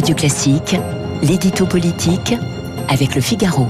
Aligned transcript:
Radio 0.00 0.14
Classique, 0.14 0.76
l'édito 1.20 1.66
politique 1.66 2.32
avec 2.88 3.14
le 3.14 3.20
Figaro. 3.20 3.66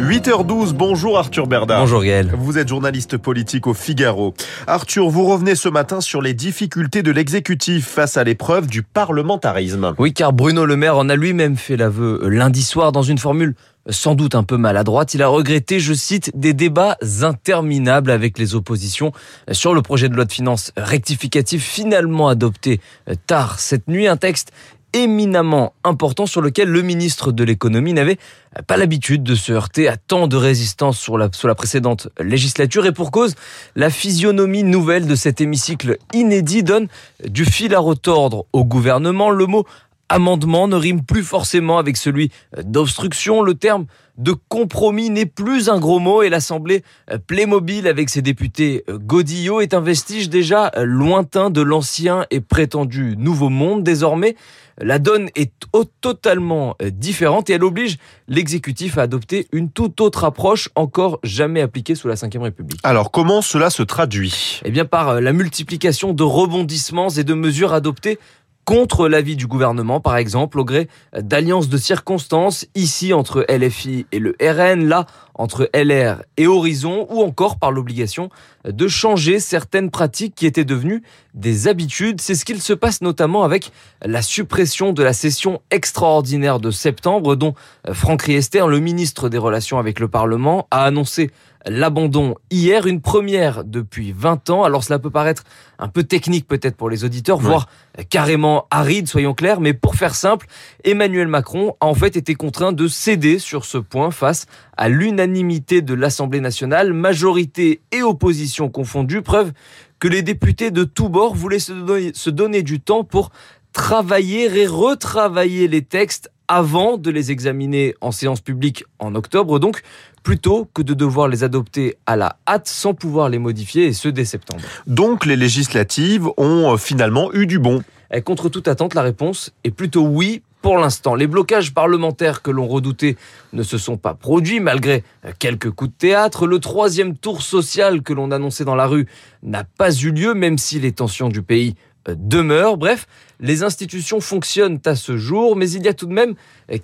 8h12, 0.00 0.72
bonjour 0.72 1.18
Arthur 1.18 1.46
Berda. 1.46 1.78
Bonjour 1.78 2.02
Gaël. 2.02 2.32
Vous 2.38 2.56
êtes 2.56 2.68
journaliste 2.68 3.18
politique 3.18 3.66
au 3.66 3.74
Figaro. 3.74 4.32
Arthur, 4.66 5.10
vous 5.10 5.26
revenez 5.26 5.54
ce 5.54 5.68
matin 5.68 6.00
sur 6.00 6.22
les 6.22 6.32
difficultés 6.32 7.02
de 7.02 7.10
l'exécutif 7.10 7.86
face 7.86 8.16
à 8.16 8.24
l'épreuve 8.24 8.66
du 8.66 8.82
parlementarisme. 8.82 9.94
Oui, 9.98 10.14
car 10.14 10.32
Bruno 10.32 10.64
Le 10.64 10.74
Maire 10.74 10.96
en 10.96 11.10
a 11.10 11.16
lui-même 11.16 11.58
fait 11.58 11.76
l'aveu 11.76 12.30
lundi 12.30 12.62
soir 12.62 12.90
dans 12.90 13.02
une 13.02 13.18
formule 13.18 13.54
sans 13.90 14.14
doute 14.14 14.34
un 14.34 14.42
peu 14.42 14.56
maladroite. 14.56 15.12
Il 15.12 15.20
a 15.20 15.28
regretté, 15.28 15.80
je 15.80 15.92
cite, 15.92 16.30
des 16.34 16.54
débats 16.54 16.96
interminables 17.20 18.10
avec 18.10 18.38
les 18.38 18.54
oppositions 18.54 19.12
sur 19.52 19.74
le 19.74 19.82
projet 19.82 20.08
de 20.08 20.14
loi 20.14 20.24
de 20.24 20.32
finances 20.32 20.72
rectificatif 20.78 21.62
finalement 21.62 22.28
adopté 22.28 22.80
tard 23.26 23.60
cette 23.60 23.86
nuit. 23.86 24.06
Un 24.06 24.16
texte 24.16 24.50
éminemment 24.94 25.74
important 25.84 26.24
sur 26.26 26.40
lequel 26.40 26.68
le 26.68 26.80
ministre 26.82 27.32
de 27.32 27.44
l'économie 27.44 27.92
n'avait 27.92 28.18
pas 28.66 28.76
l'habitude 28.76 29.22
de 29.22 29.34
se 29.34 29.52
heurter 29.52 29.88
à 29.88 29.96
tant 29.96 30.28
de 30.28 30.36
résistance 30.36 30.98
sur 30.98 31.18
la, 31.18 31.28
sur 31.32 31.48
la 31.48 31.54
précédente 31.54 32.08
législature 32.18 32.86
et 32.86 32.92
pour 32.92 33.10
cause, 33.10 33.34
la 33.76 33.90
physionomie 33.90 34.62
nouvelle 34.62 35.06
de 35.06 35.14
cet 35.14 35.40
hémicycle 35.40 35.98
inédit 36.12 36.62
donne 36.62 36.88
du 37.28 37.44
fil 37.44 37.74
à 37.74 37.80
retordre 37.80 38.46
au 38.52 38.64
gouvernement. 38.64 39.30
Le 39.30 39.46
mot 39.46 39.66
amendement 40.08 40.68
ne 40.68 40.76
rime 40.76 41.04
plus 41.04 41.22
forcément 41.22 41.78
avec 41.78 41.96
celui 41.96 42.30
d'obstruction. 42.62 43.42
Le 43.42 43.54
terme 43.54 43.86
de 44.16 44.32
compromis 44.48 45.10
n'est 45.10 45.26
plus 45.26 45.68
un 45.68 45.80
gros 45.80 45.98
mot 45.98 46.22
et 46.22 46.28
l'Assemblée 46.28 46.84
Playmobil 47.26 47.88
avec 47.88 48.10
ses 48.10 48.22
députés 48.22 48.84
Godillot 48.88 49.60
est 49.60 49.74
un 49.74 49.80
vestige 49.80 50.30
déjà 50.30 50.70
lointain 50.76 51.50
de 51.50 51.60
l'ancien 51.60 52.26
et 52.30 52.40
prétendu 52.40 53.16
nouveau 53.18 53.48
monde. 53.48 53.82
Désormais, 53.82 54.36
la 54.78 55.00
donne 55.00 55.30
est 55.34 55.52
totalement 56.00 56.76
différente 56.92 57.50
et 57.50 57.54
elle 57.54 57.64
oblige 57.64 57.96
l'exécutif 58.28 58.98
à 58.98 59.02
adopter 59.02 59.48
une 59.52 59.70
toute 59.70 60.00
autre 60.00 60.24
approche 60.24 60.68
encore 60.76 61.18
jamais 61.24 61.60
appliquée 61.60 61.94
sous 61.96 62.06
la 62.06 62.14
Ve 62.14 62.42
République. 62.42 62.80
Alors 62.84 63.10
comment 63.10 63.42
cela 63.42 63.70
se 63.70 63.82
traduit? 63.82 64.60
Eh 64.64 64.70
bien 64.70 64.84
par 64.84 65.20
la 65.20 65.32
multiplication 65.32 66.12
de 66.12 66.22
rebondissements 66.22 67.08
et 67.08 67.24
de 67.24 67.34
mesures 67.34 67.72
adoptées 67.72 68.18
contre 68.64 69.08
l'avis 69.08 69.36
du 69.36 69.46
gouvernement, 69.46 70.00
par 70.00 70.16
exemple, 70.16 70.58
au 70.58 70.64
gré 70.64 70.88
d'alliances 71.18 71.68
de 71.68 71.76
circonstances, 71.76 72.66
ici 72.74 73.12
entre 73.12 73.44
LFI 73.48 74.06
et 74.12 74.18
le 74.18 74.34
RN, 74.40 74.86
là 74.86 75.06
entre 75.34 75.68
LR 75.74 76.22
et 76.36 76.46
Horizon, 76.46 77.06
ou 77.10 77.22
encore 77.22 77.58
par 77.58 77.72
l'obligation 77.72 78.30
de 78.64 78.88
changer 78.88 79.40
certaines 79.40 79.90
pratiques 79.90 80.34
qui 80.34 80.46
étaient 80.46 80.64
devenues 80.64 81.02
des 81.34 81.66
habitudes. 81.66 82.20
C'est 82.20 82.36
ce 82.36 82.44
qu'il 82.44 82.62
se 82.62 82.72
passe 82.72 83.02
notamment 83.02 83.42
avec 83.42 83.72
la 84.02 84.22
suppression 84.22 84.92
de 84.92 85.02
la 85.02 85.12
session 85.12 85.60
extraordinaire 85.70 86.60
de 86.60 86.70
septembre, 86.70 87.34
dont 87.34 87.54
Franck 87.92 88.22
Riester, 88.22 88.64
le 88.68 88.78
ministre 88.78 89.28
des 89.28 89.38
Relations 89.38 89.78
avec 89.78 89.98
le 89.98 90.08
Parlement, 90.08 90.68
a 90.70 90.84
annoncé 90.84 91.30
l'abandon 91.66 92.34
hier, 92.50 92.86
une 92.86 93.00
première 93.00 93.64
depuis 93.64 94.12
20 94.12 94.50
ans. 94.50 94.64
Alors 94.64 94.84
cela 94.84 94.98
peut 94.98 95.10
paraître 95.10 95.44
un 95.78 95.88
peu 95.88 96.02
technique 96.02 96.46
peut-être 96.46 96.76
pour 96.76 96.90
les 96.90 97.04
auditeurs, 97.04 97.38
ouais. 97.38 97.44
voire 97.44 97.68
carrément 98.10 98.66
aride, 98.70 99.08
soyons 99.08 99.34
clairs, 99.34 99.60
mais 99.60 99.74
pour 99.74 99.94
faire 99.94 100.14
simple, 100.14 100.46
Emmanuel 100.84 101.28
Macron 101.28 101.76
a 101.80 101.86
en 101.86 101.94
fait 101.94 102.16
été 102.16 102.34
contraint 102.34 102.72
de 102.72 102.88
céder 102.88 103.38
sur 103.38 103.64
ce 103.64 103.78
point 103.78 104.10
face 104.10 104.46
à 104.76 104.88
l'unanimité 104.88 105.82
de 105.82 105.94
l'Assemblée 105.94 106.40
nationale, 106.40 106.92
majorité 106.92 107.80
et 107.92 108.02
opposition 108.02 108.68
confondues, 108.68 109.22
preuve 109.22 109.52
que 109.98 110.08
les 110.08 110.22
députés 110.22 110.70
de 110.70 110.84
tous 110.84 111.08
bords 111.08 111.34
voulaient 111.34 111.58
se 111.58 111.72
donner, 111.72 112.12
se 112.14 112.30
donner 112.30 112.62
du 112.62 112.80
temps 112.80 113.04
pour 113.04 113.30
travailler 113.72 114.54
et 114.60 114.66
retravailler 114.66 115.68
les 115.68 115.82
textes 115.82 116.30
avant 116.48 116.96
de 116.98 117.10
les 117.10 117.30
examiner 117.30 117.94
en 118.00 118.12
séance 118.12 118.40
publique 118.40 118.84
en 118.98 119.14
octobre, 119.14 119.58
donc 119.58 119.82
plutôt 120.22 120.68
que 120.72 120.82
de 120.82 120.94
devoir 120.94 121.28
les 121.28 121.44
adopter 121.44 121.96
à 122.06 122.16
la 122.16 122.36
hâte 122.48 122.68
sans 122.68 122.94
pouvoir 122.94 123.28
les 123.28 123.38
modifier, 123.38 123.86
et 123.86 123.92
ce 123.92 124.08
dès 124.08 124.24
septembre. 124.24 124.62
Donc 124.86 125.26
les 125.26 125.36
législatives 125.36 126.28
ont 126.36 126.76
finalement 126.76 127.32
eu 127.32 127.46
du 127.46 127.58
bon 127.58 127.82
et 128.14 128.22
Contre 128.22 128.48
toute 128.48 128.68
attente, 128.68 128.94
la 128.94 129.02
réponse 129.02 129.52
est 129.64 129.72
plutôt 129.72 130.06
oui 130.06 130.42
pour 130.62 130.78
l'instant. 130.78 131.14
Les 131.14 131.26
blocages 131.26 131.74
parlementaires 131.74 132.42
que 132.42 132.50
l'on 132.50 132.68
redoutait 132.68 133.16
ne 133.52 133.62
se 133.62 133.76
sont 133.76 133.96
pas 133.96 134.14
produits 134.14 134.60
malgré 134.60 135.02
quelques 135.38 135.70
coups 135.70 135.90
de 135.90 135.96
théâtre. 135.96 136.46
Le 136.46 136.58
troisième 136.60 137.16
tour 137.16 137.42
social 137.42 138.02
que 138.02 138.12
l'on 138.12 138.30
annonçait 138.30 138.64
dans 138.64 138.76
la 138.76 138.86
rue 138.86 139.06
n'a 139.42 139.64
pas 139.64 139.92
eu 139.92 140.12
lieu, 140.12 140.32
même 140.32 140.58
si 140.58 140.78
les 140.78 140.92
tensions 140.92 141.28
du 141.28 141.42
pays 141.42 141.74
demeure. 142.08 142.76
Bref, 142.76 143.06
les 143.40 143.62
institutions 143.62 144.20
fonctionnent 144.20 144.80
à 144.84 144.94
ce 144.94 145.16
jour, 145.16 145.56
mais 145.56 145.70
il 145.70 145.82
y 145.82 145.88
a 145.88 145.94
tout 145.94 146.06
de 146.06 146.12
même 146.12 146.34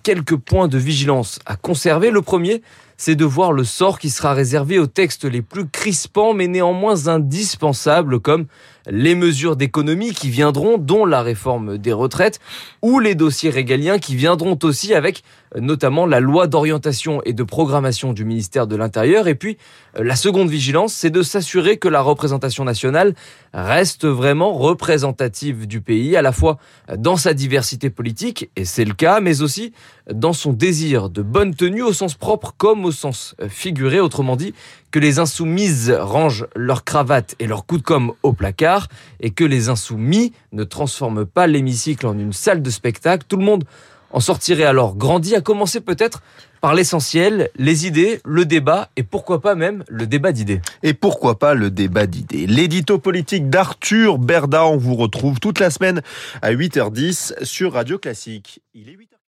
quelques 0.03 0.37
points 0.37 0.69
de 0.69 0.79
vigilance 0.79 1.39
à 1.47 1.57
conserver. 1.57 2.11
Le 2.11 2.23
premier, 2.23 2.63
c'est 3.01 3.17
de 3.17 3.25
voir 3.25 3.55
le 3.55 3.65
sort 3.65 3.99
qui 3.99 4.11
sera 4.11 4.35
réservé 4.35 4.79
aux 4.79 4.87
textes 4.87 5.25
les 5.25 5.41
plus 5.41 5.67
crispants, 5.67 6.35
mais 6.35 6.49
néanmoins 6.49 7.07
indispensables, 7.07 8.21
comme 8.21 8.45
les 8.87 9.15
mesures 9.15 9.57
d'économie 9.57 10.13
qui 10.13 10.29
viendront, 10.29 10.77
dont 10.77 11.07
la 11.07 11.23
réforme 11.23 11.79
des 11.79 11.95
retraites, 11.95 12.41
ou 12.83 12.99
les 12.99 13.15
dossiers 13.15 13.49
régaliens 13.49 13.99
qui 13.99 14.17
viendront 14.17 14.59
aussi 14.65 14.93
avec 14.93 15.23
notamment 15.57 16.07
la 16.07 16.21
loi 16.21 16.47
d'orientation 16.47 17.23
et 17.25 17.33
de 17.33 17.43
programmation 17.43 18.13
du 18.13 18.25
ministère 18.25 18.67
de 18.67 18.77
l'Intérieur. 18.77 19.27
Et 19.27 19.35
puis, 19.35 19.59
la 19.97 20.15
seconde 20.15 20.49
vigilance, 20.49 20.93
c'est 20.93 21.11
de 21.11 21.23
s'assurer 21.23 21.77
que 21.77 21.89
la 21.89 22.03
représentation 22.03 22.65
nationale 22.65 23.15
reste 23.53 24.07
vraiment 24.07 24.53
représentative 24.53 25.67
du 25.67 25.81
pays, 25.81 26.17
à 26.17 26.23
la 26.23 26.33
fois 26.33 26.59
dans 26.97 27.17
sa 27.17 27.35
diversité 27.35 27.91
politique, 27.91 28.51
et 28.57 28.65
c'est 28.65 28.85
le 28.85 28.95
cas, 28.95 29.21
mais 29.21 29.43
aussi 29.43 29.73
dans 30.13 30.33
son 30.33 30.53
désir 30.53 31.11
de 31.11 31.23
bonne 31.23 31.55
tenue 31.55 31.83
au 31.83 31.93
sens 31.93 32.15
propre 32.15 32.55
comme 32.57 32.85
au 32.91 32.93
sens 32.93 33.35
figuré, 33.49 34.01
autrement 34.01 34.37
dit, 34.37 34.53
que 34.91 34.99
les 34.99 35.19
insoumises 35.19 35.91
rangent 35.91 36.47
leurs 36.55 36.85
cravates 36.85 37.37
et 37.39 37.47
leurs 37.47 37.65
coups 37.65 37.81
de 37.83 37.87
com' 37.87 38.13
au 38.23 38.33
placard 38.33 38.89
et 39.21 39.31
que 39.31 39.45
les 39.45 39.69
insoumis 39.69 40.33
ne 40.53 40.65
transforment 40.65 41.25
pas 41.25 41.47
l'hémicycle 41.47 42.07
en 42.07 42.19
une 42.19 42.33
salle 42.33 42.63
de 42.63 42.71
spectacle. 42.71 43.25
Tout 43.29 43.37
le 43.37 43.45
monde 43.45 43.65
en 44.13 44.21
sortirait 44.21 44.65
alors 44.65 44.97
grandi, 44.97 45.37
à 45.37 45.41
commencer 45.41 45.81
peut-être 45.81 46.23
par 46.61 46.75
l'essentiel, 46.75 47.51
les 47.57 47.87
idées, 47.87 48.21
le 48.25 48.45
débat 48.45 48.91
et 48.97 49.03
pourquoi 49.03 49.41
pas 49.41 49.55
même 49.55 49.85
le 49.89 50.07
débat 50.07 50.33
d'idées. 50.33 50.61
Et 50.83 50.95
pourquoi 50.95 51.39
pas 51.39 51.55
le 51.55 51.71
débat 51.71 52.07
d'idées 52.07 52.47
L'édito 52.47 52.99
politique 52.99 53.49
d'Arthur 53.49 54.19
Berda, 54.19 54.67
on 54.67 54.77
vous 54.77 54.97
retrouve 54.97 55.39
toute 55.41 55.61
la 55.61 55.71
semaine 55.71 56.03
à 56.43 56.53
8h10 56.53 57.45
sur 57.45 57.75
Radio 57.75 57.99
Classique. 57.99 58.61
Il 58.75 58.89
est 58.89 58.97
8h 58.97 59.11